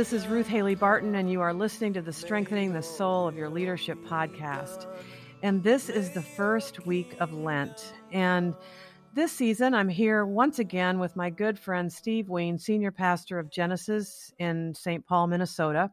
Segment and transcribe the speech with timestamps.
[0.00, 3.36] This is Ruth Haley Barton, and you are listening to the Strengthening the Soul of
[3.36, 4.86] Your Leadership podcast.
[5.42, 7.92] And this is the first week of Lent.
[8.10, 8.54] And
[9.12, 13.50] this season, I'm here once again with my good friend Steve Wiens, senior pastor of
[13.50, 15.06] Genesis in St.
[15.06, 15.90] Paul, Minnesota.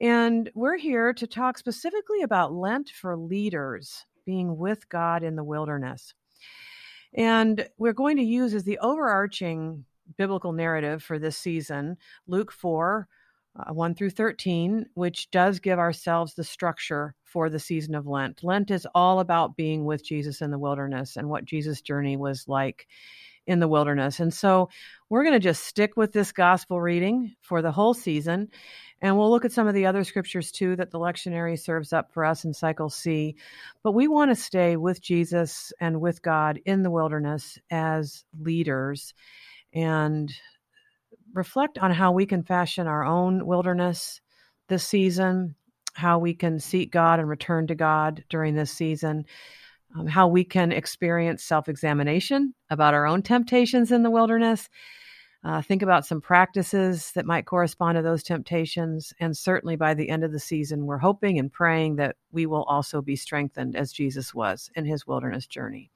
[0.00, 5.44] And we're here to talk specifically about Lent for leaders, being with God in the
[5.44, 6.12] wilderness.
[7.14, 9.84] And we're going to use as the overarching
[10.16, 11.96] biblical narrative for this season
[12.26, 13.08] Luke 4,
[13.56, 18.42] uh, 1 through 13, which does give ourselves the structure for the season of Lent.
[18.42, 22.46] Lent is all about being with Jesus in the wilderness and what Jesus' journey was
[22.48, 22.86] like
[23.46, 24.20] in the wilderness.
[24.20, 24.68] And so
[25.08, 28.48] we're going to just stick with this gospel reading for the whole season.
[29.00, 32.12] And we'll look at some of the other scriptures too that the lectionary serves up
[32.12, 33.34] for us in cycle C.
[33.82, 39.12] But we want to stay with Jesus and with God in the wilderness as leaders
[39.72, 40.32] and
[41.32, 44.20] reflect on how we can fashion our own wilderness
[44.68, 45.54] this season,
[45.94, 49.24] how we can seek God and return to God during this season,
[49.96, 54.68] um, how we can experience self examination about our own temptations in the wilderness.
[55.44, 59.12] Uh, think about some practices that might correspond to those temptations.
[59.18, 62.62] And certainly by the end of the season, we're hoping and praying that we will
[62.64, 65.90] also be strengthened as Jesus was in his wilderness journey.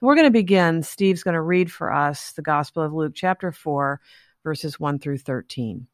[0.00, 0.82] We're going to begin.
[0.82, 4.00] Steve's going to read for us the Gospel of Luke, chapter 4,
[4.48, 5.88] verses 1 through 13.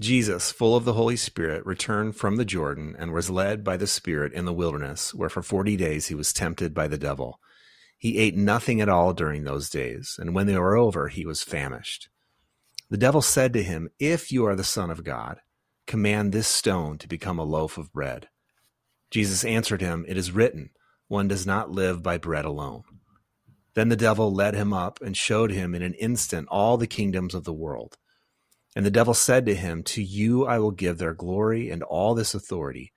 [0.00, 3.86] Jesus, full of the Holy Spirit, returned from the Jordan and was led by the
[3.86, 7.38] Spirit in the wilderness, where for forty days he was tempted by the devil.
[7.96, 11.44] He ate nothing at all during those days, and when they were over, he was
[11.44, 12.08] famished.
[12.90, 15.38] The devil said to him, If you are the Son of God,
[15.86, 18.26] command this stone to become a loaf of bread.
[19.12, 20.70] Jesus answered him, It is written,
[21.06, 22.82] One does not live by bread alone.
[23.78, 27.32] Then the devil led him up and showed him in an instant all the kingdoms
[27.32, 27.96] of the world.
[28.74, 32.16] And the devil said to him, To you I will give their glory and all
[32.16, 32.92] this authority,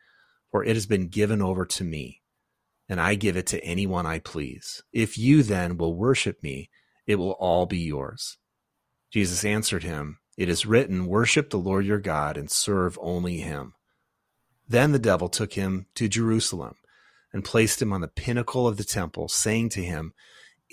[0.49, 2.23] for it has been given over to me,
[2.89, 4.81] and I give it to anyone I please.
[4.91, 6.71] If you then will worship me,
[7.05, 8.39] it will all be yours.
[9.11, 13.75] Jesus answered him, It is written, Worship the Lord your God and serve only him.
[14.67, 16.73] Then the devil took him to Jerusalem
[17.31, 20.15] and placed him on the pinnacle of the temple, saying to him,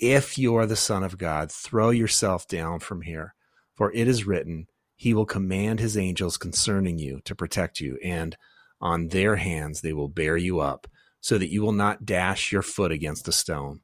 [0.01, 3.35] If you are the Son of God, throw yourself down from here,
[3.75, 8.37] for it is written, he will command his angels concerning you to protect you, and
[8.79, 10.87] on their hands they will bear you up,
[11.19, 13.81] so that you will not dash your foot against a stone.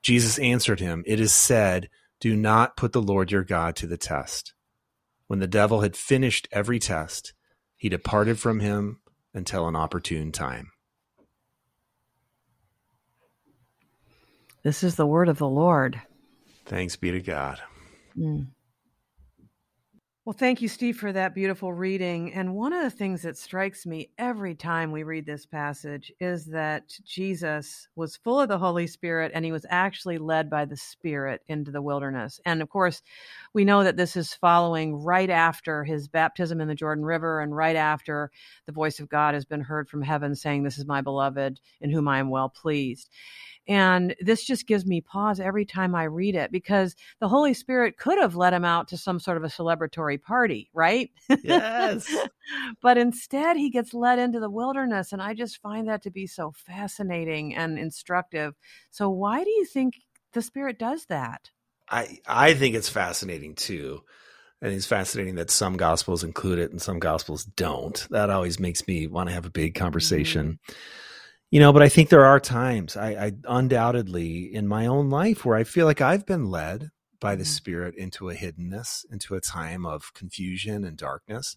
[0.00, 1.88] Jesus answered him, It is said,
[2.20, 4.54] Do not put the Lord your God to the test.
[5.26, 7.34] When the devil had finished every test,
[7.76, 9.00] he departed from him
[9.34, 10.70] until an opportune time.
[14.66, 16.02] This is the word of the Lord.
[16.64, 17.60] Thanks be to God.
[18.18, 18.48] Mm.
[20.24, 22.34] Well, thank you, Steve, for that beautiful reading.
[22.34, 26.46] And one of the things that strikes me every time we read this passage is
[26.46, 30.76] that Jesus was full of the Holy Spirit and he was actually led by the
[30.76, 32.40] Spirit into the wilderness.
[32.44, 33.02] And of course,
[33.54, 37.54] we know that this is following right after his baptism in the Jordan River and
[37.54, 38.32] right after
[38.66, 41.90] the voice of God has been heard from heaven saying, This is my beloved in
[41.90, 43.10] whom I am well pleased.
[43.68, 47.98] And this just gives me pause every time I read it because the Holy Spirit
[47.98, 51.10] could have led him out to some sort of a celebratory party, right?
[51.42, 52.14] Yes.
[52.82, 55.12] but instead, he gets led into the wilderness.
[55.12, 58.54] And I just find that to be so fascinating and instructive.
[58.90, 59.94] So, why do you think
[60.32, 61.50] the Spirit does that?
[61.88, 64.02] I, I think it's fascinating too.
[64.62, 68.06] And it's fascinating that some gospels include it and some gospels don't.
[68.10, 70.58] That always makes me want to have a big conversation.
[70.68, 70.72] Mm-hmm
[71.50, 75.44] you know but i think there are times I, I, undoubtedly in my own life
[75.44, 76.90] where i feel like i've been led
[77.20, 77.48] by the mm-hmm.
[77.48, 81.56] spirit into a hiddenness into a time of confusion and darkness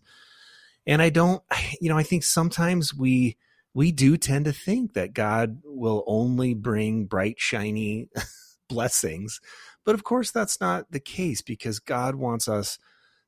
[0.86, 1.44] and i don't
[1.82, 3.38] you know i think sometimes we
[3.74, 8.10] we do tend to think that god will only bring bright shiny
[8.70, 9.42] blessings
[9.86, 12.78] but of course that's not the case because god wants us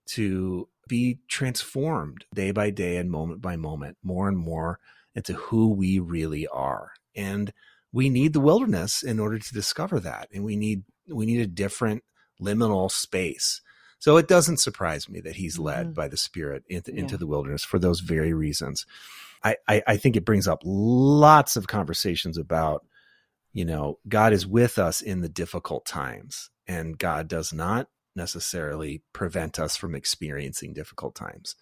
[0.05, 4.79] to be transformed day by day and moment by moment more and more
[5.15, 6.91] into who we really are.
[7.15, 7.53] And
[7.91, 10.29] we need the wilderness in order to discover that.
[10.33, 12.03] And we need we need a different
[12.41, 13.61] liminal space.
[13.99, 15.93] So it doesn't surprise me that he's led mm-hmm.
[15.93, 17.01] by the Spirit into, yeah.
[17.01, 18.85] into, the wilderness for those very reasons.
[19.43, 22.85] I, I, I think it brings up lots of conversations about,
[23.53, 29.03] you know, God is with us in the difficult times, and God does not necessarily
[29.13, 31.55] prevent us from experiencing difficult times.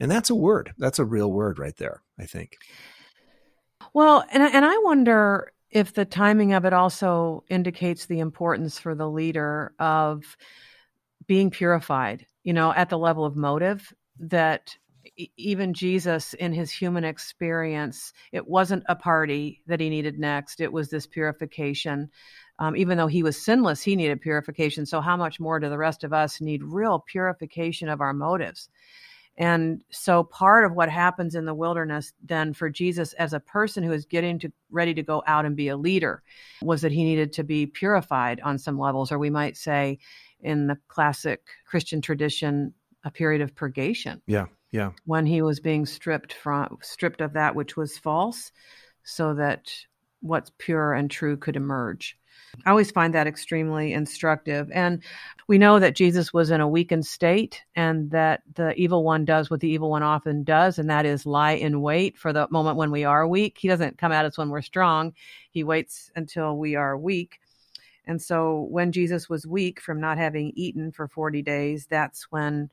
[0.00, 0.74] And that's a word.
[0.76, 2.56] That's a real word right there, I think.
[3.92, 8.94] Well, and and I wonder if the timing of it also indicates the importance for
[8.94, 10.36] the leader of
[11.26, 14.76] being purified, you know, at the level of motive that
[15.36, 20.60] even Jesus in his human experience, it wasn't a party that he needed next.
[20.60, 22.10] It was this purification.
[22.58, 24.86] Um, even though he was sinless, he needed purification.
[24.86, 28.68] So, how much more do the rest of us need real purification of our motives?
[29.36, 33.82] And so, part of what happens in the wilderness then for Jesus as a person
[33.82, 36.22] who is getting to ready to go out and be a leader
[36.62, 39.98] was that he needed to be purified on some levels, or we might say,
[40.40, 44.22] in the classic Christian tradition, a period of purgation.
[44.26, 44.46] Yeah.
[44.70, 44.90] Yeah.
[45.04, 48.50] When he was being stripped from stripped of that which was false
[49.04, 49.72] so that
[50.20, 52.18] what's pure and true could emerge.
[52.64, 54.70] I always find that extremely instructive.
[54.72, 55.02] And
[55.48, 59.50] we know that Jesus was in a weakened state and that the evil one does
[59.50, 62.76] what the evil one often does, and that is lie in wait for the moment
[62.76, 63.58] when we are weak.
[63.58, 65.14] He doesn't come at us when we're strong,
[65.50, 67.40] he waits until we are weak.
[68.06, 72.70] And so when Jesus was weak from not having eaten for 40 days, that's when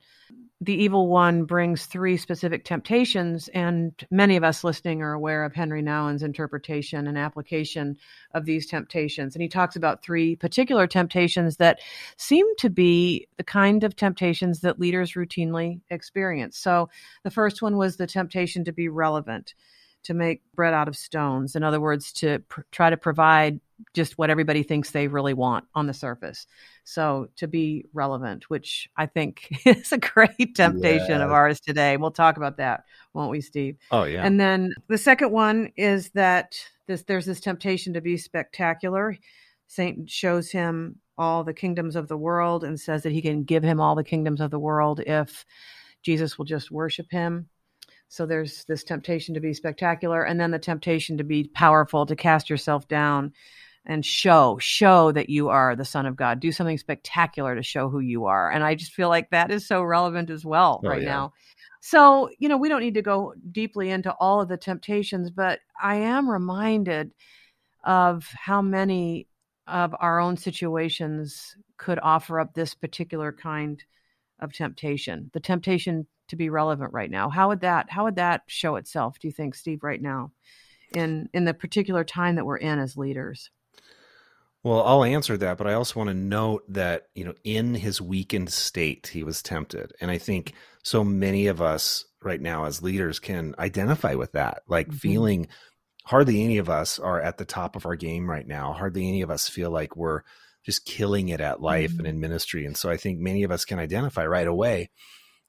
[0.60, 3.48] the evil one brings three specific temptations.
[3.50, 7.98] And many of us listening are aware of Henri Nouwen's interpretation and application
[8.34, 9.36] of these temptations.
[9.36, 11.80] And he talks about three particular temptations that
[12.18, 16.58] seem to be the kind of temptations that leaders routinely experience.
[16.58, 16.90] So
[17.24, 19.56] the first one was the temptation to be relevant
[20.04, 21.56] to make bread out of stones.
[21.56, 23.60] In other words, to pr- try to provide
[23.94, 26.48] just what everybody thinks they really want on the surface.
[26.84, 31.26] So to be relevant, which I think is a great temptation yeah.
[31.26, 31.98] of ours today.
[31.98, 32.84] We'll talk about that,
[33.14, 33.78] won't we, Steve?
[33.92, 34.26] Oh yeah.
[34.26, 36.58] And then the second one is that
[36.88, 39.18] this there's this temptation to be spectacular.
[39.68, 43.64] Satan shows him all the kingdoms of the world and says that he can give
[43.64, 45.46] him all the kingdoms of the world if
[46.02, 47.48] Jesus will just worship him.
[48.12, 52.16] So there's this temptation to be spectacular and then the temptation to be powerful, to
[52.18, 53.32] cast yourself down
[53.86, 56.42] and show show that you are the son of god.
[56.42, 58.52] Do something spectacular to show who you are.
[58.52, 61.08] And i just feel like that is so relevant as well oh, right yeah.
[61.08, 61.34] now.
[61.80, 65.60] So you know we don't need to go deeply into all of the temptations but
[65.82, 67.12] i am reminded
[67.86, 69.26] of how many
[69.68, 73.82] of our own situations could offer up this particular kind
[74.42, 75.30] of temptation.
[75.34, 79.20] The temptation to be relevant right now how would that how would that show itself
[79.20, 80.32] do you think steve right now
[80.94, 83.52] in in the particular time that we're in as leaders
[84.64, 88.00] well, I'll answer that, but I also want to note that, you know, in his
[88.00, 89.92] weakened state, he was tempted.
[90.00, 94.62] And I think so many of us right now as leaders can identify with that,
[94.68, 94.98] like mm-hmm.
[94.98, 95.48] feeling
[96.06, 98.74] hardly any of us are at the top of our game right now.
[98.74, 100.22] Hardly any of us feel like we're
[100.64, 102.02] just killing it at life mm-hmm.
[102.02, 102.68] and in ministry.
[102.68, 104.92] And so I think many of us can identify right away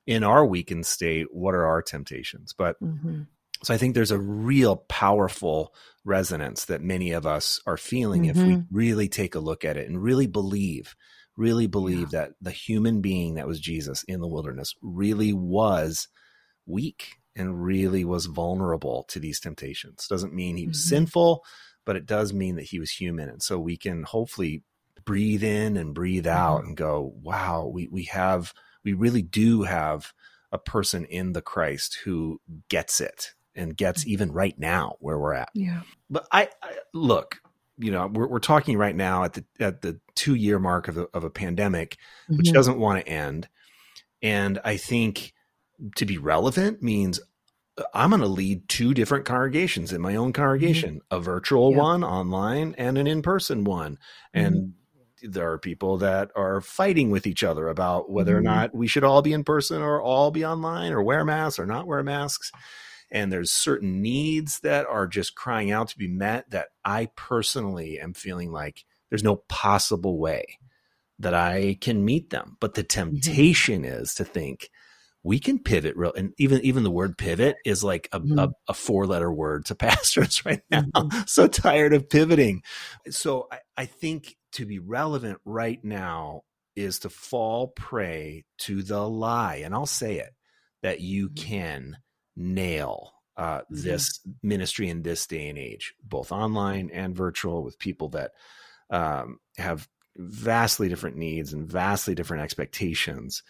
[0.07, 2.55] in our weakened state what are our temptations.
[2.57, 3.23] But mm-hmm.
[3.63, 5.73] So I think there's a real powerful
[6.05, 8.31] resonance that many of us are feeling mm-hmm.
[8.31, 8.77] if we mm-hmm.
[8.77, 10.97] really take a look at it and really believe,
[11.37, 12.23] really believe yeah.
[12.23, 16.09] that the human being that was Jesus in the wilderness really was
[16.67, 20.07] weak and really was vulnerable to these temptations.
[20.09, 20.97] Doesn't mean he was mm-hmm.
[20.97, 21.45] sinful,
[21.87, 23.29] but it does mean that he was human.
[23.29, 24.65] And so we can hopefully
[25.05, 26.69] breathe in and breathe out mm-hmm.
[26.69, 28.53] and go, wow, we, we have,
[28.85, 30.13] we really do have
[30.51, 34.11] a person in the Christ who gets it and gets mm-hmm.
[34.11, 35.51] even right now where we're at.
[35.55, 35.83] Yeah.
[36.11, 37.41] But I, I look,
[37.79, 40.99] you know, we're, we're talking right now at the at the two year mark of,
[40.99, 42.37] a, of a pandemic, mm-hmm.
[42.37, 43.49] which doesn't want to end.
[44.23, 45.33] And I think
[45.97, 47.21] to be relevant means
[47.79, 51.17] uh, I'm going to lead two different congregations in my own congregation, mm-hmm.
[51.17, 51.79] a virtual yeah.
[51.79, 53.99] one online and an in person one.
[54.35, 54.47] Mm-hmm.
[54.47, 54.75] And
[55.23, 58.55] there are people that are fighting with each other about whether or mm-hmm.
[58.55, 61.67] not we should all be in person or all be online or wear masks or
[61.67, 62.51] not wear masks
[63.13, 68.01] and there's certain needs that are just crying out to be met that I personally
[68.01, 70.59] am feeling like there's no possible way
[71.19, 72.57] that I can meet them.
[72.59, 73.13] But the mm-hmm.
[73.13, 74.03] temptation mm-hmm.
[74.03, 74.71] is to think
[75.23, 78.39] we can pivot real and even even the word pivot is like a, mm-hmm.
[78.39, 80.83] a, a four letter word to pastors right now.
[80.83, 81.21] Mm-hmm.
[81.27, 82.63] so tired of pivoting.
[83.11, 86.43] So I, I think to be relevant right now
[86.77, 89.57] is to fall prey to the lie.
[89.65, 90.35] And I'll say it
[90.83, 91.45] that you mm-hmm.
[91.45, 91.97] can
[92.37, 93.83] nail uh, mm-hmm.
[93.83, 98.33] this ministry in this day and age, both online and virtual, with people that
[98.91, 103.43] um, have vastly different needs and vastly different expectations.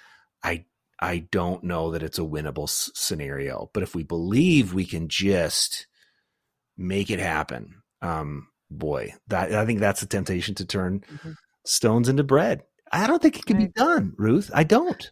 [0.42, 0.66] I
[1.00, 5.09] I don't know that it's a winnable s- scenario, but if we believe we can
[5.09, 5.88] just
[6.76, 8.47] make it happen, um,
[8.79, 11.33] boy, that I think that's a temptation to turn mm-hmm.
[11.64, 12.62] stones into bread.
[12.91, 14.50] I don't think it can be done, Ruth.
[14.52, 15.11] I don't.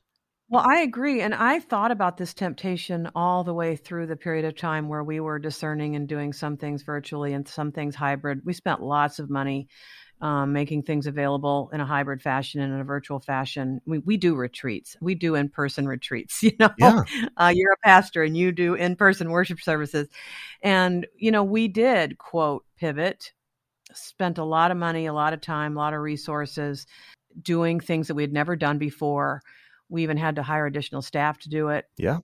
[0.51, 1.21] Well, I agree.
[1.23, 5.05] And I thought about this temptation all the way through the period of time where
[5.05, 8.41] we were discerning and doing some things virtually and some things hybrid.
[8.45, 9.69] We spent lots of money
[10.21, 13.81] um, making things available in a hybrid fashion and in a virtual fashion.
[13.87, 14.97] We, we do retreats.
[15.01, 16.43] We do in person retreats.
[16.51, 17.03] You know, Yeah.
[17.37, 20.09] uh, you're a pastor and you do in person worship services,
[20.63, 23.33] and you know we did quote pivot,
[23.95, 26.87] spent a lot of money, a lot of time, a lot of resources
[27.43, 29.43] doing things that we had never done before.
[29.89, 32.19] We even had to hire additional staff to do it Yeah.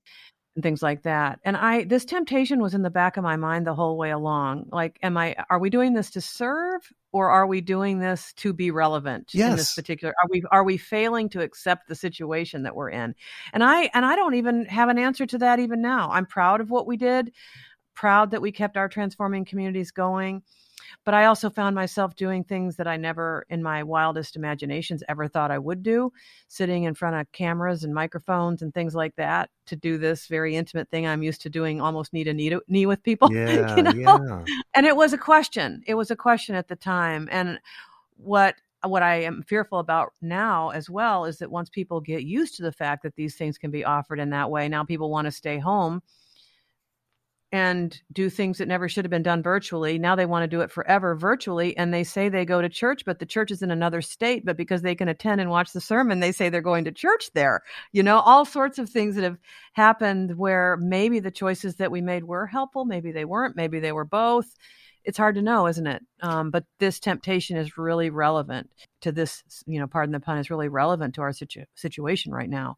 [0.54, 1.40] and things like that.
[1.44, 4.68] And I this temptation was in the back of my mind the whole way along.
[4.72, 8.52] Like, am I are we doing this to serve or are we doing this to
[8.52, 12.74] be relevant in this particular are we are we failing to accept the situation that
[12.76, 13.14] we're in?
[13.52, 16.10] And I and I don't even have an answer to that even now.
[16.10, 17.32] I'm proud of what we did,
[17.96, 20.42] proud that we kept our transforming communities going.
[21.04, 25.26] But I also found myself doing things that I never in my wildest imaginations ever
[25.26, 26.12] thought I would do
[26.46, 30.54] sitting in front of cameras and microphones and things like that to do this very
[30.54, 33.32] intimate thing I'm used to doing almost knee to knee, to, knee with people.
[33.36, 33.76] Yeah.
[33.76, 33.92] you know?
[33.94, 34.44] Yeah.
[34.74, 35.82] And it was a question.
[35.86, 37.28] It was a question at the time.
[37.30, 37.58] And
[38.16, 42.56] what what I am fearful about now as well is that once people get used
[42.56, 45.26] to the fact that these things can be offered in that way, now people want
[45.26, 46.02] to stay home
[47.56, 49.98] and do things that never should have been done virtually.
[49.98, 51.74] Now they want to do it forever virtually.
[51.74, 54.44] And they say they go to church, but the church is in another state.
[54.44, 57.30] But because they can attend and watch the sermon, they say they're going to church
[57.32, 57.62] there.
[57.92, 59.38] You know, all sorts of things that have
[59.72, 63.92] happened where maybe the choices that we made were helpful, maybe they weren't, maybe they
[63.92, 64.54] were both.
[65.02, 66.02] It's hard to know, isn't it?
[66.20, 68.68] Um, but this temptation is really relevant
[69.00, 72.50] to this, you know, pardon the pun, is really relevant to our situ- situation right
[72.50, 72.76] now.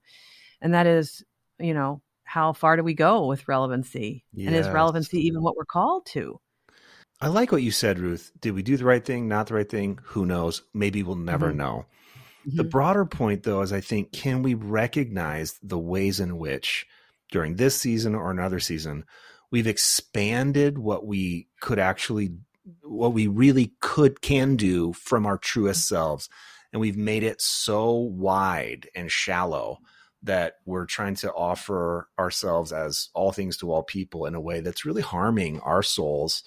[0.60, 1.24] And that is,
[1.58, 4.22] you know, how far do we go with relevancy?
[4.36, 6.38] And is relevancy even what we're called to?
[7.22, 8.30] I like what you said, Ruth.
[8.38, 9.28] Did we do the right thing?
[9.28, 9.98] Not the right thing?
[10.04, 10.62] Who knows?
[10.74, 11.56] Maybe we'll never Mhm.
[11.56, 11.86] know.
[12.44, 12.70] The Mhm.
[12.70, 16.86] broader point, though, is I think can we recognize the ways in which
[17.32, 19.04] during this season or another season
[19.50, 22.36] we've expanded what we could actually,
[22.82, 26.28] what we really could can do from our truest selves,
[26.72, 29.78] and we've made it so wide and shallow
[30.22, 34.60] that we're trying to offer ourselves as all things to all people in a way
[34.60, 36.42] that's really harming our souls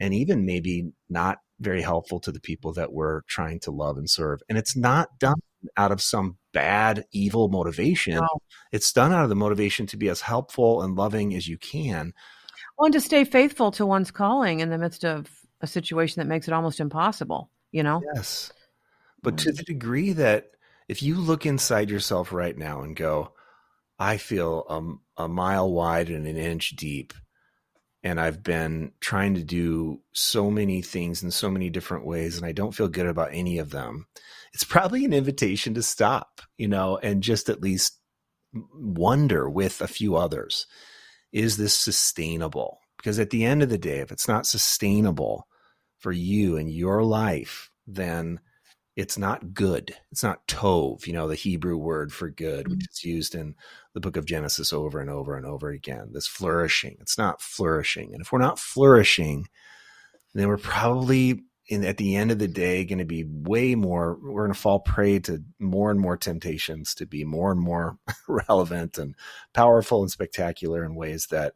[0.00, 4.10] and even maybe not very helpful to the people that we're trying to love and
[4.10, 4.40] serve.
[4.48, 5.40] And it's not done
[5.76, 8.14] out of some bad, evil motivation.
[8.14, 8.28] No.
[8.72, 12.12] It's done out of the motivation to be as helpful and loving as you can.
[12.76, 15.28] Well, and to stay faithful to one's calling in the midst of
[15.60, 18.02] a situation that makes it almost impossible, you know?
[18.14, 18.52] Yes.
[19.22, 19.56] But to mm.
[19.56, 20.50] the degree that
[20.88, 23.32] if you look inside yourself right now and go,
[23.98, 24.66] I feel
[25.18, 27.12] a, a mile wide and an inch deep,
[28.02, 32.44] and I've been trying to do so many things in so many different ways, and
[32.44, 34.06] I don't feel good about any of them,
[34.52, 37.98] it's probably an invitation to stop, you know, and just at least
[38.74, 40.66] wonder with a few others
[41.32, 42.78] is this sustainable?
[42.96, 45.48] Because at the end of the day, if it's not sustainable
[45.98, 48.38] for you and your life, then
[48.94, 49.94] it's not good.
[50.10, 52.90] It's not tov, you know, the Hebrew word for good, which mm.
[52.90, 53.54] is used in
[53.94, 56.10] the book of Genesis over and over and over again.
[56.12, 56.96] This flourishing.
[57.00, 58.12] It's not flourishing.
[58.12, 59.48] And if we're not flourishing,
[60.34, 64.18] then we're probably in at the end of the day going to be way more
[64.20, 67.96] we're going to fall prey to more and more temptations to be more and more
[68.28, 69.14] relevant and
[69.54, 71.54] powerful and spectacular in ways that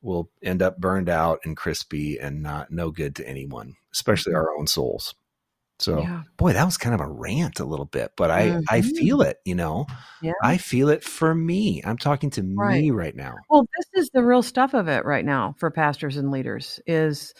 [0.00, 4.40] will end up burned out and crispy and not no good to anyone, especially mm-hmm.
[4.40, 5.14] our own souls.
[5.80, 6.24] So, Yeah.
[6.36, 8.82] boy, that was kind of a rant a little bit, but I I Mhm.
[8.82, 9.86] feel it, you know.
[10.20, 10.32] Yeah.
[10.42, 11.82] I feel it for me.
[11.84, 12.92] I'm talking to me Right.
[12.92, 13.46] right now.
[13.50, 17.34] Well, this is the real stuff of it right now for pastors and leaders is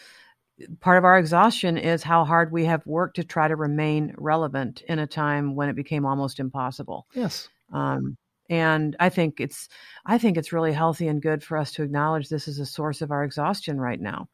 [0.81, 4.83] part of our exhaustion is how hard we have worked to try to remain relevant
[4.89, 7.07] in a time when it became almost impossible.
[7.13, 7.49] Yes.
[7.73, 8.17] Um,
[8.51, 9.69] and I think it's
[10.07, 13.03] I think it's really healthy and good for us to acknowledge this is a source
[13.03, 14.29] of our exhaustion right now.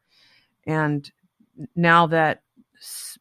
[0.67, 1.09] And
[1.75, 2.43] now that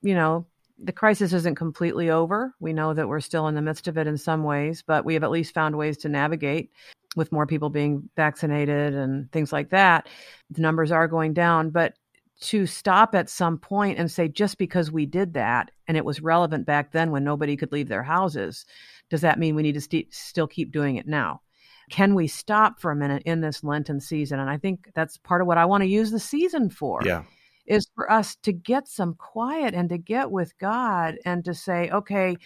[0.02, 0.46] you know
[0.82, 4.06] the crisis isn't completely over, we know that we're still in the midst of it
[4.06, 6.70] in some ways, but we have at least found ways to navigate
[7.16, 10.08] with more people being vaccinated and things like that.
[10.50, 11.94] The numbers are going down, but
[12.40, 16.22] to stop at some point and say just because we did that and it was
[16.22, 18.64] relevant back then when nobody could leave their houses
[19.10, 21.42] does that mean we need to st- still keep doing it now
[21.90, 25.42] can we stop for a minute in this lenten season and i think that's part
[25.42, 27.24] of what i want to use the season for Yeah.
[27.70, 31.88] Is for us to get some quiet and to get with god and to say
[31.90, 32.36] okay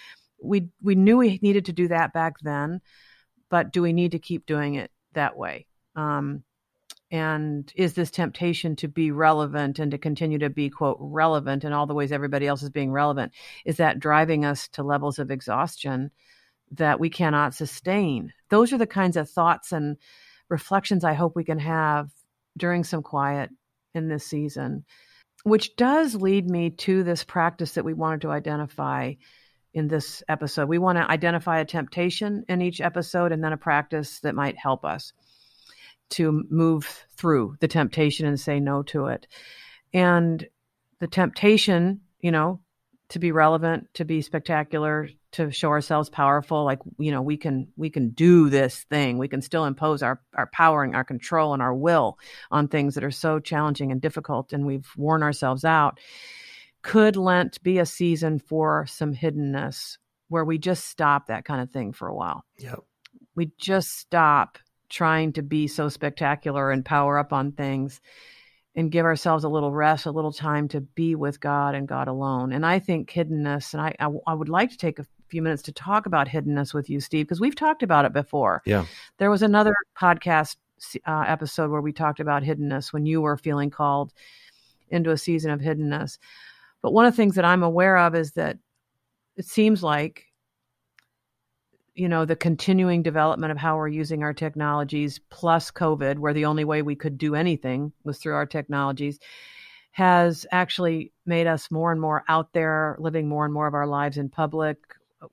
[0.43, 2.81] we we knew we needed to do that back then
[3.55, 5.67] but do we need to keep doing it that way?
[5.95, 6.43] Um,
[7.13, 11.73] and is this temptation to be relevant and to continue to be quote relevant in
[11.73, 13.33] all the ways everybody else is being relevant
[13.65, 16.11] is that driving us to levels of exhaustion
[16.73, 18.33] that we cannot sustain?
[18.49, 19.97] Those are the kinds of thoughts and
[20.49, 22.11] reflections i hope we can have
[22.57, 23.51] during some quiet
[23.95, 24.85] in this season
[25.45, 29.13] which does lead me to this practice that we wanted to identify
[29.75, 30.69] in this episode.
[30.69, 34.57] We want to identify a temptation in each episode and then a practice that might
[34.57, 35.13] help us
[36.11, 39.27] to move through the temptation and say no to it.
[39.93, 40.47] And
[41.01, 42.61] the temptation, you know,
[43.11, 47.69] to be relevant, to be spectacular, to show ourselves powerful, like you know, we can
[47.77, 49.19] we can do this thing.
[49.19, 52.19] We can still impose our our power and our control and our will
[52.51, 56.01] on things that are so challenging and difficult, and we've worn ourselves out.
[56.83, 59.99] Could Lent be a season for some hiddenness
[60.29, 62.45] where we just stop that kind of thing for a while?
[62.59, 62.81] Yep.
[63.35, 68.01] We just stop trying to be so spectacular and power up on things
[68.77, 72.09] and give ourselves a little rest, a little time to be with God and God
[72.09, 72.53] alone.
[72.53, 75.63] And I think hiddenness, and I, I, I would like to take a few minutes
[75.65, 78.63] to talk about hiddenness with you, Steve, because we've talked about it before.
[78.65, 78.87] Yeah.
[79.19, 80.55] There was another podcast
[81.05, 84.13] uh, episode where we talked about hiddenness when you were feeling called
[84.91, 86.19] into a season of hiddenness.
[86.83, 88.59] But one of the things that I'm aware of is that
[89.37, 90.27] it seems like
[91.97, 96.45] you know the continuing development of how we're using our technologies plus covid where the
[96.45, 99.21] only way we could do anything was through our technologies
[99.93, 103.87] has actually made us more and more out there living more and more of our
[103.87, 104.77] lives in public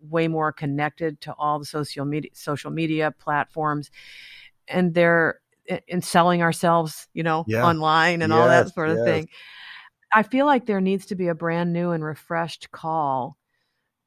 [0.02, 3.92] way more connected to all the social media social media platforms
[4.68, 7.66] and they're eh, in selling ourselves you know yeah.
[7.66, 9.06] online and yes, all that sort of yes.
[9.06, 9.28] thing
[10.14, 13.38] i feel like there needs to be a brand new and refreshed call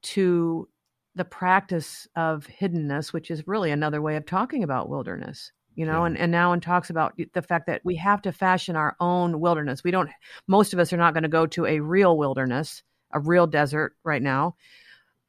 [0.02, 0.68] to
[1.14, 6.04] the practice of hiddenness, which is really another way of talking about wilderness, you know,
[6.04, 6.06] yeah.
[6.06, 9.84] and, Henri Nouwen talks about the fact that we have to fashion our own wilderness.
[9.84, 10.10] We don't,
[10.48, 13.94] most of us are not going to go to a real wilderness, a real desert
[14.02, 14.56] right now,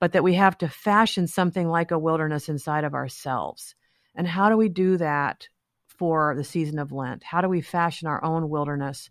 [0.06, 3.74] but that we have to fashion something like a wilderness inside of ourselves.
[4.14, 5.50] And how do we do that
[5.88, 7.24] for the season of Lent?
[7.24, 9.10] How do we fashion our own wilderness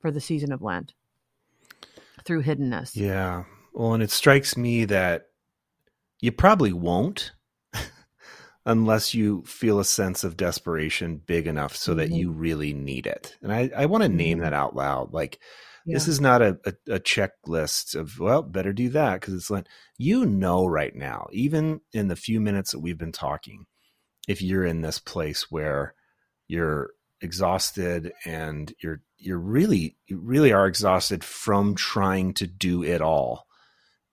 [0.00, 0.92] for the season of Lent?
[2.26, 2.94] Through hiddenness.
[2.94, 3.44] Yeah.
[3.72, 5.28] Well, and it strikes me that
[6.20, 7.32] you probably won't
[8.66, 12.00] unless you feel a sense of desperation big enough so mm-hmm.
[12.00, 13.34] that you really need it.
[13.40, 14.44] And I, I want to name mm-hmm.
[14.44, 15.14] that out loud.
[15.14, 15.38] Like,
[15.84, 15.94] yeah.
[15.94, 19.66] this is not a, a, a, checklist of, well, better do that because it's like,
[19.98, 23.66] you know, right now, even in the few minutes that we've been talking,
[24.26, 25.94] if you're in this place where
[26.48, 33.00] you're exhausted and you're, you're really, you really are exhausted from trying to do it
[33.00, 33.46] all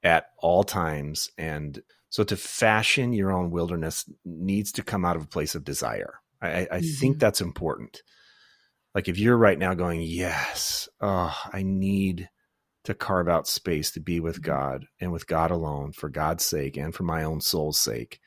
[0.04, 1.82] at all times and
[2.12, 6.16] so to fashion your own wilderness needs to come out of a place of desire.
[6.42, 7.00] I, I mm-hmm.
[7.00, 8.02] think that's important.
[8.94, 12.30] Like if you're right now going, yes, oh, I need
[12.84, 14.52] to carve out space to be with mm-hmm.
[14.52, 18.20] God and with God alone for God's sake and for my own soul's sake.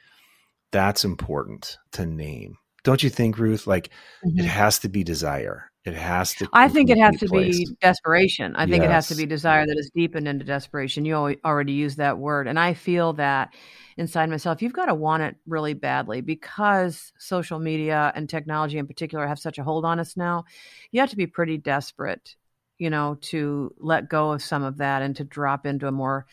[0.73, 2.57] That's important to name.
[2.83, 3.67] Don't you think, Ruth?
[3.67, 3.91] Like
[4.25, 4.39] mm-hmm.
[4.39, 5.71] it has to be desire.
[5.85, 6.49] It has to.
[6.53, 7.59] I think it has to placed.
[7.59, 8.57] be desperation.
[8.57, 8.89] I think yes.
[8.89, 11.05] it has to be desire that is deepened into desperation.
[11.05, 13.53] You already used that word, and I feel that
[13.97, 14.63] inside myself.
[14.63, 19.39] You've got to want it really badly because social media and technology in particular have
[19.39, 20.45] such a hold on us now.
[20.91, 22.37] You have to be pretty desperate,
[22.79, 26.27] you know, to let go of some of that and to drop into a more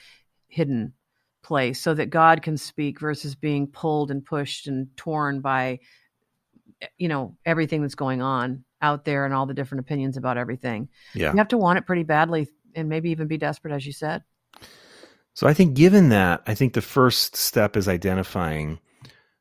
[0.48, 0.94] hidden
[1.44, 5.80] place so that God can speak versus being pulled and pushed and torn by
[6.82, 10.38] eh, you know everything that's going on out there and all the different opinions about
[10.38, 10.90] everything.
[11.14, 11.32] Yeah.
[11.32, 14.24] You have to want it pretty badly and maybe even be desperate, as you said.
[15.34, 18.80] So I think, given that, I think the first step is identifying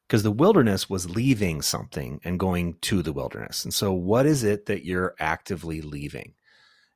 [0.06, 3.64] because the wilderness was leaving something and going to the wilderness.
[3.64, 6.34] And so, what is it that you're actively leaving?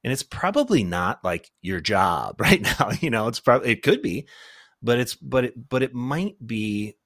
[0.03, 2.91] And it's probably not like your job right now.
[3.01, 4.29] You know, it's probably it could be,
[4.83, 6.97] but it's but it but it might be,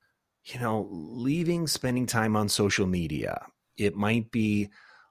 [0.45, 3.47] you know, leaving spending time on social media.
[3.77, 4.71] It might be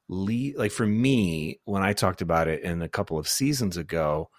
[0.09, 4.29] like for me, when I talked about it in a couple of seasons ago,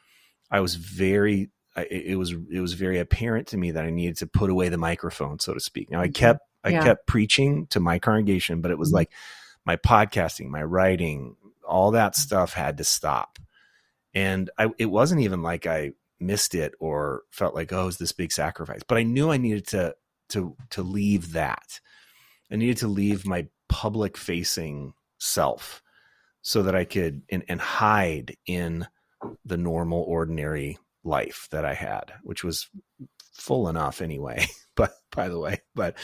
[0.51, 1.51] I was very,
[1.91, 4.79] it was it was very apparent to me that I needed to put away the
[4.79, 5.91] microphone, so to speak.
[5.91, 6.13] Now I mm-hmm.
[6.13, 6.83] kept I yeah.
[6.83, 8.97] kept preaching to my congregation, but it was mm-hmm.
[8.97, 9.13] like
[9.65, 11.37] my podcasting, my writing,
[11.67, 12.21] all that mm-hmm.
[12.21, 13.39] stuff had to stop.
[14.15, 18.13] And I, it wasn't even like I missed it or felt like oh, it's this
[18.13, 19.95] big sacrifice, but I knew I needed to
[20.31, 21.81] to to leave that.
[22.51, 25.83] I needed to leave my public facing self
[26.43, 28.87] so that I could and, and hide in
[29.45, 32.69] the normal ordinary life that I had, which was
[33.33, 34.47] full enough anyway.
[34.77, 35.97] but by the way, but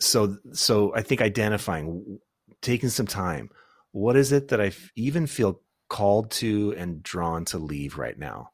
[0.00, 2.18] so so I think identifying,
[2.62, 3.50] taking some time.
[3.92, 8.50] What is it that I even feel called to and drawn to leave right now,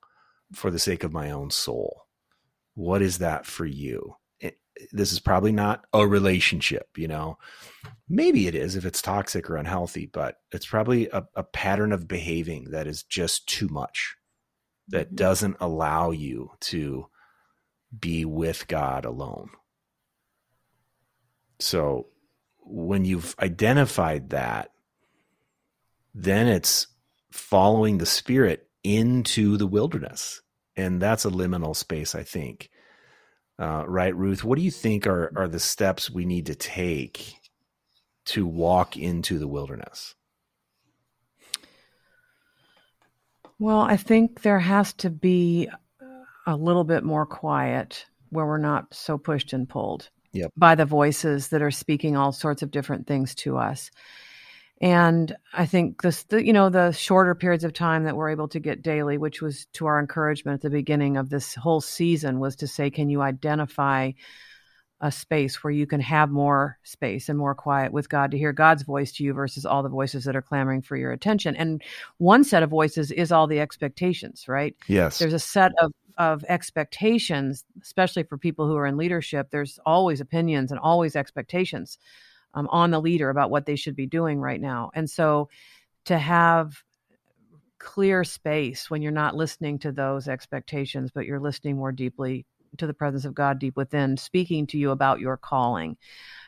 [0.53, 2.03] for the sake of my own soul?
[2.75, 4.17] What is that for you?
[4.91, 7.39] this is probably not a relationship, you know.
[8.09, 12.09] Maybe it is if it's toxic or unhealthy, but it's probably a, a pattern of
[12.09, 14.17] behaving that is just too much.
[14.93, 15.17] That mm-hmm.
[15.17, 17.07] doesn't allow you to
[17.99, 19.51] be with God alone.
[21.59, 22.09] So
[22.61, 24.71] when you've identified that,
[26.15, 26.87] then it's
[27.33, 30.43] following the spirit into the wilderness.
[30.77, 32.71] And that's a liminal space, I think.
[33.59, 34.43] Uh, right, Ruth?
[34.45, 37.35] What do you think are, are the steps we need to take
[38.27, 40.15] to walk into the wilderness?
[43.63, 45.69] Well, I think there has to be
[46.49, 50.51] a little bit more quiet where we're not so pushed and pulled yep.
[50.57, 53.93] by the voices that are speaking all sorts of different things to us.
[54.81, 58.49] And I think this, the, you know, the shorter periods of time that we're able
[58.49, 62.41] to get daily, which was to our encouragement at the beginning of this whole season,
[62.41, 64.11] was to say, can you identify
[65.03, 68.53] a space where you can have more space and more quiet with God to hear
[68.53, 71.57] God's voice to you versus all the voices that are clamoring for your attention.
[71.57, 71.83] And
[72.19, 74.77] one set of voices is all the expectations, right?
[74.87, 75.19] Yes.
[75.19, 79.49] There's a set of of expectations, especially for people who are in leadership.
[79.51, 81.99] There's always opinions and always expectations
[82.53, 84.91] um, on the leader about what they should be doing right now.
[84.95, 85.49] And so
[86.05, 86.83] to have
[87.79, 92.47] clear space when you're not listening to those expectations, but you're listening more deeply
[92.79, 95.97] to the presence of God deep within, speaking to you about your calling.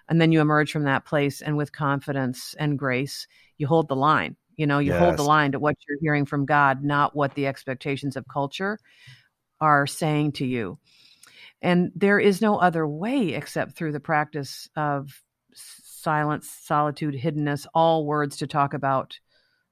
[0.09, 3.97] And then you emerge from that place and with confidence and grace, you hold the
[3.97, 4.37] line.
[4.57, 5.01] You know, you yes.
[5.01, 8.79] hold the line to what you're hearing from God, not what the expectations of culture
[9.61, 10.79] are saying to you.
[11.63, 15.23] And there is no other way except through the practice of
[15.55, 19.19] silence, solitude, hiddenness, all words to talk about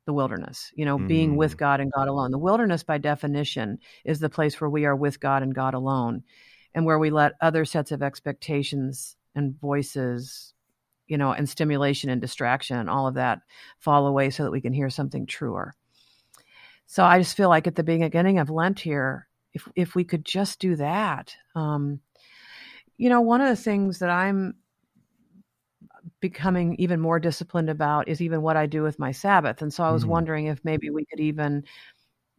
[0.04, 1.08] the wilderness, you know, mm.
[1.08, 1.58] being with mm.
[1.58, 2.30] God and God alone.
[2.30, 6.22] The wilderness, by definition, is the place where we are with God and God alone,
[6.74, 10.54] and where we let other sets of expectations and voices,
[11.06, 13.40] you know, and stimulation and distraction and all of that
[13.78, 15.74] fall away so that we can hear something truer.
[16.86, 20.24] So I just feel like at the beginning of Lent here, if if we could
[20.24, 22.00] just do that, um,
[22.96, 24.54] you know, one of the things that I'm
[26.20, 29.62] becoming even more disciplined about is even what I do with my Sabbath.
[29.62, 31.64] And so I was mm wondering if maybe we could even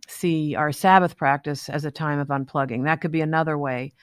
[0.07, 2.83] see our Sabbath practice as a time of unplugging.
[2.83, 3.93] That could be another way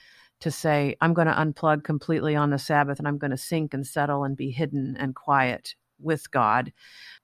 [0.41, 3.73] to say, I'm going to unplug completely on the Sabbath and I'm going to sink
[3.73, 6.73] and settle and be hidden and quiet with God.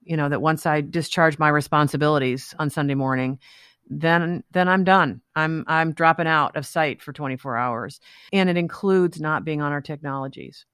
[0.02, 3.40] You know, that once I discharge my responsibilities on Sunday morning,
[3.90, 5.22] then then I'm done.
[5.34, 8.00] I'm I'm dropping out of sight for 24 hours.
[8.32, 10.64] And it includes not being on our technologies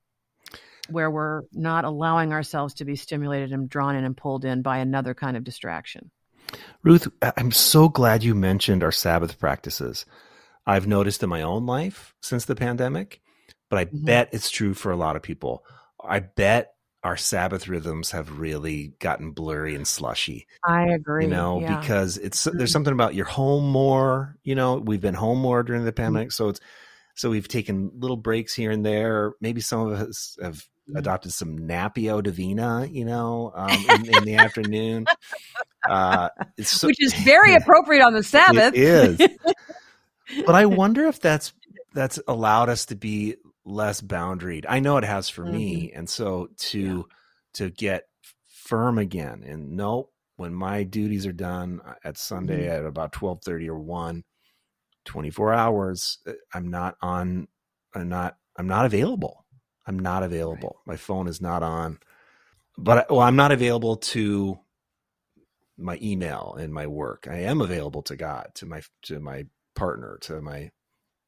[0.88, 4.78] where we're not allowing ourselves to be stimulated and drawn in and pulled in by
[4.78, 6.10] another kind of distraction.
[6.82, 10.04] Ruth, I'm so glad you mentioned our Sabbath practices.
[10.66, 13.20] I've noticed in my own life since the pandemic,
[13.70, 14.04] but I mm-hmm.
[14.04, 15.64] bet it's true for a lot of people.
[16.02, 20.46] I bet our Sabbath rhythms have really gotten blurry and slushy.
[20.66, 21.24] I agree.
[21.24, 21.78] You know, yeah.
[21.78, 22.66] because it's there's mm-hmm.
[22.66, 24.36] something about you're home more.
[24.42, 26.02] You know, we've been home more during the mm-hmm.
[26.02, 26.32] pandemic, mm-hmm.
[26.32, 26.60] so it's
[27.14, 29.32] so we've taken little breaks here and there.
[29.40, 30.66] Maybe some of us have.
[30.94, 35.06] Adopted some Lectio Divina, you know, um, in, in, the afternoon.
[35.88, 36.28] Uh,
[36.60, 38.74] so, Which is very appropriate on the Sabbath.
[38.74, 39.18] It is.
[40.46, 41.52] but I wonder if that's
[41.94, 44.66] that's allowed us to be less boundaried.
[44.68, 45.56] I know it has for mm-hmm.
[45.56, 47.02] me, and so to yeah.
[47.54, 48.04] to get
[48.64, 52.78] firm again and nope when my duties are done uh, at Sunday mm-hmm.
[52.78, 54.24] at about 12:30 or 1
[55.04, 57.46] 24 hours uh, I'm not on
[57.94, 59.43] I'm not I'm not available
[59.86, 60.80] I'm not available.
[60.86, 60.94] Right.
[60.94, 61.98] My phone is not on.
[62.76, 64.58] But well, I'm not available to
[65.78, 67.26] my email and my work.
[67.30, 70.70] I am available to God, to my to my partner, to my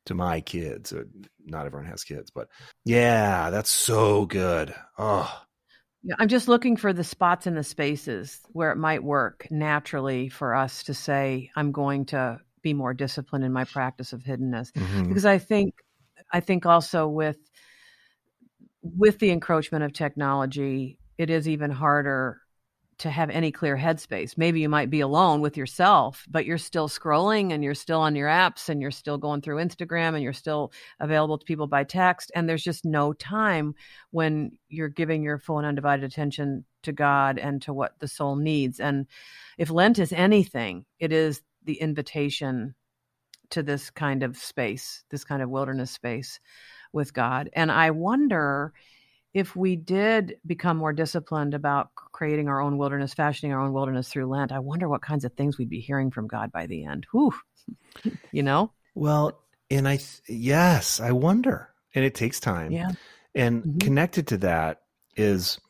[0.06, 0.92] to my kids.
[0.92, 1.04] Uh,
[1.44, 2.48] not everyone has kids, but
[2.84, 4.74] yeah, that's so good.
[4.98, 5.42] Oh.
[6.02, 10.28] Yeah, I'm just looking for the spots in the spaces where it might work naturally
[10.28, 14.70] for us to say, I'm going to be more disciplined in my practice of hiddenness.
[14.72, 15.08] Mm-hmm.
[15.08, 15.74] Because I think
[16.32, 17.38] I think also with
[18.96, 22.40] with the encroachment of technology, it is even harder
[22.98, 24.38] to have any clear headspace.
[24.38, 28.16] Maybe you might be alone with yourself, but you're still scrolling and you're still on
[28.16, 31.84] your apps and you're still going through Instagram and you're still available to people by
[31.84, 32.32] text.
[32.34, 33.74] And there's just no time
[34.12, 38.36] when you're giving your full and undivided attention to God and to what the soul
[38.36, 38.80] needs.
[38.80, 39.06] And
[39.58, 42.74] if Lent is anything, it is the invitation
[43.50, 46.40] to this kind of space, this kind of wilderness space
[46.92, 47.50] with God.
[47.52, 48.72] And I wonder
[49.36, 54.08] if we did become more disciplined about creating our own wilderness, fashioning our own wilderness
[54.08, 56.86] through Lent, I wonder what kinds of things we'd be hearing from God by the
[56.86, 57.06] end.
[57.12, 57.34] Whew.
[58.32, 58.72] you know?
[58.94, 59.38] Well,
[59.70, 61.68] and I, th- yes, I wonder.
[61.94, 62.72] And it takes time.
[62.72, 62.92] Yeah.
[63.34, 63.78] And mm-hmm.
[63.78, 64.80] connected to that
[65.16, 65.60] is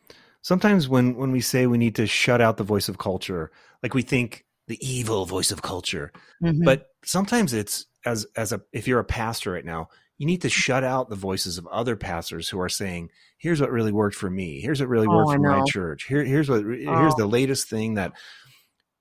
[0.43, 3.51] sometimes when, when we say we need to shut out the voice of culture,
[3.83, 6.13] like we think the evil voice of culture.
[6.43, 6.65] Mhm.
[6.65, 10.49] But sometimes it's as as a if you're a pastor right now, you need to
[10.49, 14.31] shut out the voices of other pastors who are saying, "Here's what really worked for
[14.31, 14.61] me.
[14.61, 16.05] Here's what really Oh, worked for my church.
[16.05, 17.17] Here, here's what here's Oh.
[17.17, 18.13] the latest thing that."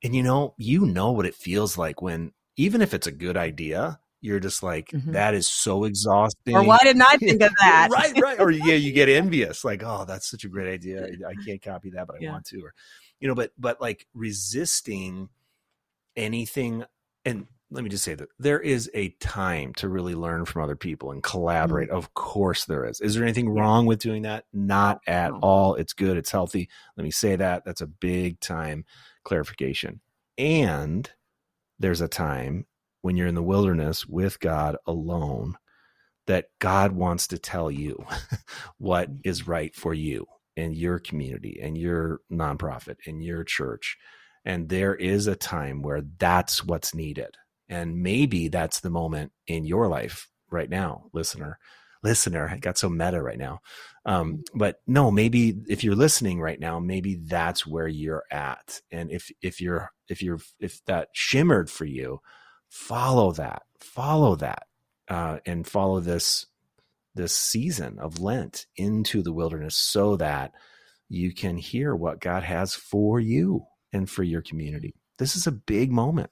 [0.04, 3.38] And you know, you know what it feels like when even if it's a good
[3.38, 5.13] idea, you're just like, Mhm.
[5.13, 7.89] "That is so exhausting." or why didn't I think of that?
[7.91, 8.39] right, right.
[8.39, 11.08] Or yeah, you get envious, like, oh, that's such a great idea.
[11.28, 12.60] I can't copy that, but I want to.
[12.62, 12.73] Or
[13.19, 15.30] you know, but but like resisting
[16.17, 16.86] anything
[17.25, 20.75] and let me just say that there is a time to really learn from other
[20.75, 21.89] people and collaborate.
[21.89, 23.01] Of course there is.
[23.01, 23.60] Is there anything Mm-hmm.
[23.60, 24.45] Wrong with doing that?
[24.54, 25.39] Not at No.
[25.41, 25.75] all.
[25.75, 26.69] It's good, it's healthy.
[26.97, 27.65] Let me say that.
[27.65, 28.86] That's a big time
[29.25, 30.01] clarification.
[30.38, 31.10] And
[31.80, 32.65] there's a time
[33.01, 35.56] when you're in the wilderness with God alone
[36.28, 38.06] that God wants to tell you
[38.80, 43.97] what is right for you and your community and your nonprofit and your church.
[44.46, 47.36] And there is a time where that's what's needed.
[47.68, 51.58] And maybe that's the moment in your life right now, listener.
[52.04, 53.62] Listener, I got so meta right now.
[54.06, 58.80] Um, but no, maybe if you're listening right now, maybe that's where you're at.
[58.92, 62.20] And if if you're if you're if that shimmered for you,
[62.70, 64.68] follow that, follow that,
[65.08, 66.46] uh, and follow this
[67.16, 70.52] this season of Lent into the wilderness so that
[71.10, 74.94] you can hear what God has for you and for your community.
[75.18, 76.30] This is a big moment.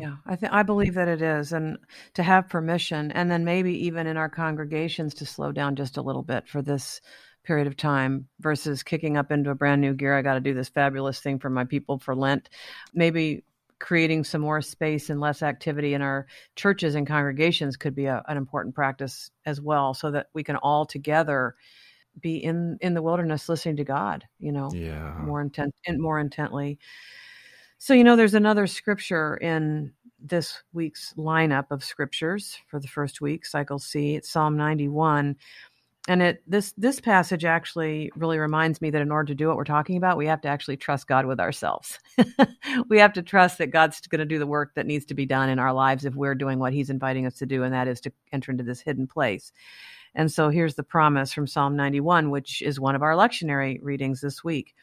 [0.00, 1.78] Yeah, I think I believe that it is, and
[2.14, 6.02] to have permission, and then maybe even in our congregations to slow down just a
[6.02, 7.00] little bit for this
[7.44, 10.16] period of time versus kicking up into a brand new gear.
[10.16, 12.50] I got to do this fabulous thing for my people for Lent.
[12.92, 13.44] Maybe
[13.78, 18.24] creating some more space and less activity in our churches and congregations could be a,
[18.26, 21.54] an important practice as well, so that we can all together
[22.20, 24.24] be in in the wilderness listening to God.
[24.38, 25.14] You know, Yeah.
[25.18, 26.78] more intent and more intently.
[27.78, 33.20] So you know, there's another scripture in this week's lineup of scriptures for the first
[33.20, 34.14] week, cycle C.
[34.16, 35.36] It's Psalm 91,
[36.08, 39.56] and it this this passage actually really reminds me that in order to do what
[39.56, 41.98] we're talking about, we have to actually trust God with ourselves.
[42.88, 45.26] we have to trust that God's going to do the work that needs to be
[45.26, 47.88] done in our lives if we're doing what He's inviting us to do, and that
[47.88, 49.52] is to enter into this hidden place.
[50.16, 54.22] And so here's the promise from Psalm 91, which is one of our lectionary readings
[54.22, 54.74] this week.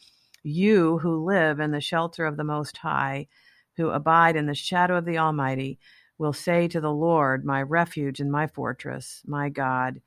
[0.43, 3.27] You who live in the shelter of the Most High,
[3.75, 5.79] who abide in the shadow of the Almighty,
[6.19, 9.99] will say to the Lord, My refuge and my fortress, my God,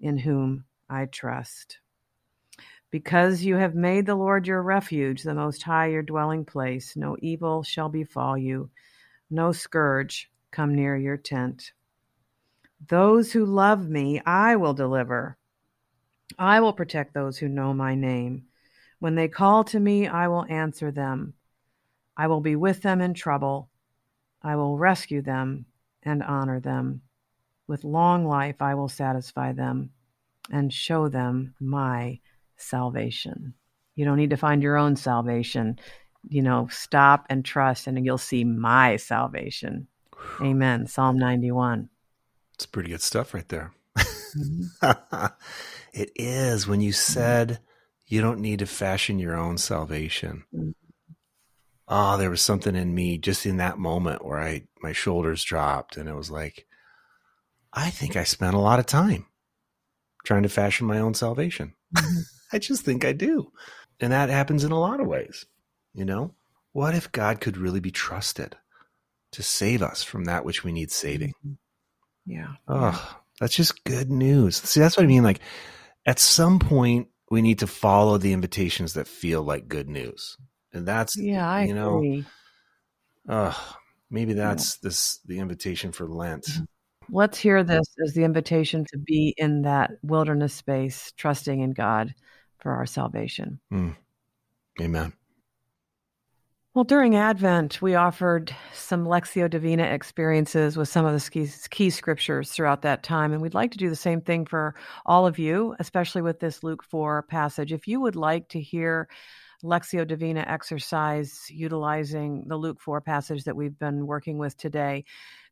[0.00, 1.78] in whom I trust.
[2.90, 7.18] Because you have made the Lord your refuge, the Most High your dwelling place, no
[7.20, 8.70] evil shall befall you,
[9.28, 11.72] no scourge come near your tent.
[12.86, 15.36] Those who love me, I will deliver.
[16.38, 18.44] I will protect those who know my name.
[18.98, 21.34] When they call to me, I will answer them.
[22.16, 23.68] I will be with them in trouble.
[24.42, 25.66] I will rescue them
[26.02, 27.02] and honor them.
[27.66, 29.90] With long life, I will satisfy them
[30.50, 32.20] and show them my
[32.56, 33.54] salvation.
[33.94, 35.78] You don't need to find your own salvation.
[36.28, 39.86] You know, stop and trust, and you'll see my salvation.
[40.42, 40.86] Amen.
[40.86, 41.88] Psalm 91.
[42.60, 43.72] It's pretty good stuff right there.
[44.36, 44.66] Mhm.
[45.94, 47.58] it is when you said
[48.06, 50.44] you don't need to fashion your own salvation.
[50.54, 50.74] Mhm.
[51.88, 55.96] Oh, there was something in me just in that moment where I my shoulders dropped
[55.96, 56.66] and it was like
[57.72, 59.24] I think I spent a lot of time
[60.26, 61.72] trying to fashion my own salvation.
[61.96, 62.24] Mhm.
[62.52, 63.52] I just think I do.
[64.00, 65.46] And that happens in a lot of ways.
[65.94, 66.34] You know,
[66.72, 68.58] what if God could really be trusted
[69.32, 71.32] to save us from that which we need saving?
[72.26, 72.54] Yeah.
[72.68, 74.56] Oh, that's just good news.
[74.56, 75.22] See, that's what I mean.
[75.22, 75.40] Like,
[76.06, 80.36] at some point, we need to follow the invitations that feel like good news,
[80.72, 82.24] and that's Yeah, I you know, agree.
[83.28, 83.76] oh,
[84.10, 86.44] maybe that's this the invitation for Lent.
[86.44, 86.66] Mhm.
[87.12, 92.14] Let's hear this as the invitation to be in that wilderness space, trusting in God
[92.60, 93.60] for our salvation.
[94.80, 95.12] Amen.
[96.72, 102.52] Well, during Advent, we offered some Lectio Divina experiences with some of the key, scriptures
[102.52, 103.32] throughout that time.
[103.32, 106.62] And we'd like to do the same thing for all of you, especially with this
[106.62, 107.72] Luke 4 passage.
[107.72, 109.08] If you would like to hear
[109.64, 115.04] Lectio Divina exercise utilizing the Luke 4 passage that we've been working with today,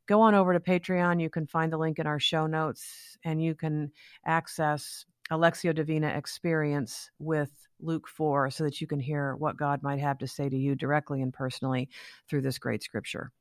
[0.07, 1.21] go on over to Patreon.
[1.21, 3.91] You can find the link in our show notes and you can
[4.25, 9.83] access a Lectio Divina experience with Luke 4 so that you can hear what God
[9.83, 11.89] might have to say to you directly and personally
[12.29, 13.31] through this great scripture.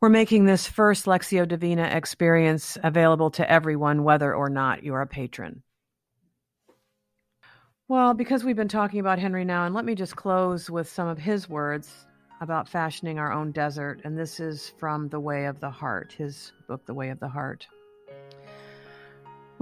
[0.00, 5.06] We're making this first Lectio Divina experience available to everyone, whether or not you're a
[5.06, 5.62] patron.
[7.88, 11.08] Well, because we've been talking about Henri Nouwen, and let me just close with some
[11.08, 12.06] of his words.
[12.42, 16.52] about fashioning our own desert, and this is from The Way of the Heart, his
[16.66, 17.68] book, The Way of the Heart.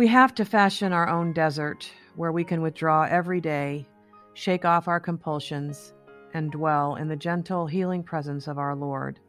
[0.01, 3.87] We have to fashion our own desert where we can withdraw every day,
[4.33, 5.93] shake off our compulsions,
[6.33, 9.21] and dwell in the gentle, healing presence of our Lord.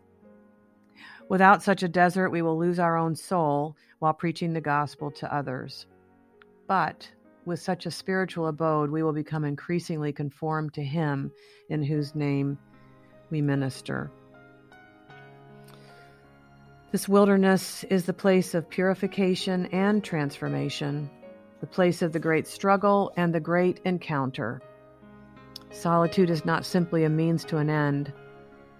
[1.27, 5.35] Without such a desert, we will lose our own soul while preaching the gospel to
[5.35, 5.87] others.
[6.67, 7.11] But
[7.43, 11.33] with such a spiritual abode, we will become increasingly conformed to Him
[11.67, 12.57] in whose name
[13.29, 14.09] we minister.
[16.91, 21.09] This wilderness is the place of purification and transformation,
[21.61, 24.61] the place of the great struggle and the great encounter.
[25.69, 28.11] Solitude is not simply a means to an end,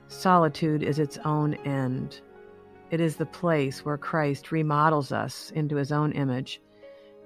[0.10, 2.20] solitude is its own end.
[2.90, 6.62] It is the place where Christ remodels us into his own image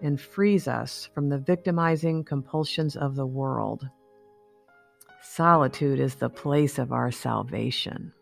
[0.04, 3.90] and frees us from the victimizing compulsions of the world.
[5.24, 8.14] Solitude is the place of our salvation.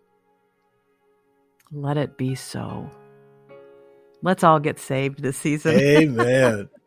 [1.74, 2.90] Let it be so.
[4.22, 5.76] Let's all get saved this season.
[5.76, 6.70] Amen.